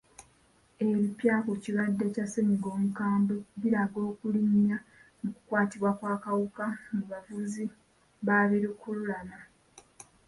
[0.85, 4.77] Ebipya ku kirwadde kya ssennyiga omukambwe biraga okulinnya
[5.21, 7.65] mu kukwatibwa kw'akawuka mu bavuzi
[8.25, 9.37] ba bi lukululana.